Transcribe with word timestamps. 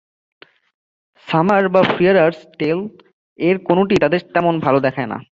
সামারার 1.27 1.67
বা 1.69 1.81
ফ্রিয়ার'স 1.83 2.39
টেল-এর 2.59 3.57
কোনটিই 3.59 4.01
তাদের 4.01 4.21
তেমন 4.33 4.53
ভালো 4.59 4.79
দেখায় 4.79 5.09
না। 5.09 5.17